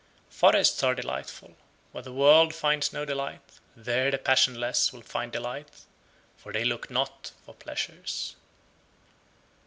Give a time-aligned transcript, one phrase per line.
[0.31, 0.39] 99.
[0.39, 1.55] Forests are delightful;
[1.91, 5.81] where the world finds no delight, there the passionless will find delight,
[6.35, 8.35] for they look not for pleasures.